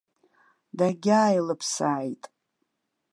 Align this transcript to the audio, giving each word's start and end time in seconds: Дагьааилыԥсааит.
Дагьааилыԥсааит. 0.77 2.21